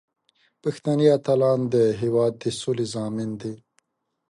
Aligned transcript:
پښتني 0.61 1.07
اتلان 1.17 1.59
د 1.73 1.75
هیواد 2.01 2.33
د 2.41 2.43
سولې 2.59 2.85
ضامن 2.93 3.29
دي. 3.41 3.53